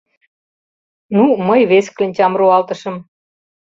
[1.15, 2.95] —...Ну, мый вес кленчам руалтышым.